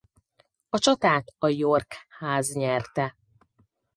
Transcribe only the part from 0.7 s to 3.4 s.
csatát a York-ház nyerte.